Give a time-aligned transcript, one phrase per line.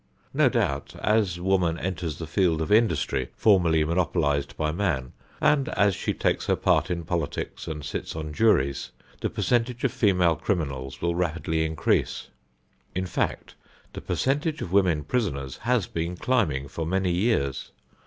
[0.33, 5.93] No doubt as woman enters the field of industry formerly monopolized by man, and as
[5.93, 11.03] she takes her part in politics and sits on juries, the percentage of female criminals
[11.03, 12.29] will rapidly increase.
[12.95, 13.53] In fact,
[13.93, 17.71] the percentage of women prisoners has been climbing for many years.